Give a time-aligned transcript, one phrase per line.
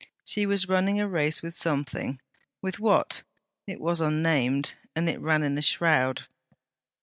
[0.23, 2.19] She was running a race with something;
[2.59, 3.21] with what?
[3.67, 6.25] It was unnamed; it ran in a shroud.